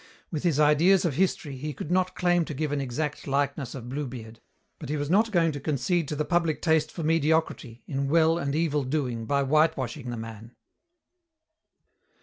With 0.31 0.41
his 0.41 0.59
ideas 0.59 1.05
of 1.05 1.13
history 1.13 1.57
he 1.57 1.73
could 1.75 1.91
not 1.91 2.15
claim 2.15 2.43
to 2.45 2.55
give 2.55 2.71
an 2.71 2.81
exact 2.81 3.27
likeness 3.27 3.75
of 3.75 3.87
Bluebeard, 3.87 4.39
but 4.79 4.89
he 4.89 4.97
was 4.97 5.11
not 5.11 5.31
going 5.31 5.51
to 5.51 5.59
concede 5.59 6.07
to 6.07 6.15
the 6.15 6.25
public 6.25 6.59
taste 6.59 6.91
for 6.91 7.03
mediocrity 7.03 7.83
in 7.85 8.07
well 8.09 8.39
and 8.39 8.55
evil 8.55 8.83
doing 8.83 9.27
by 9.27 9.43
whitewashing 9.43 10.09
the 10.09 10.17
man. 10.17 10.55